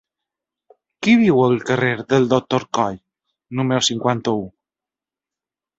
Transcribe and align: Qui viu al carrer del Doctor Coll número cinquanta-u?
Qui 1.07 1.13
viu 1.25 1.41
al 1.43 1.59
carrer 1.67 1.91
del 2.15 2.27
Doctor 2.33 2.67
Coll 2.79 2.99
número 3.61 3.87
cinquanta-u? 3.91 4.45